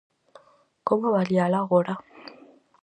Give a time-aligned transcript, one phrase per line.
[0.87, 1.93] Como avaliala agora?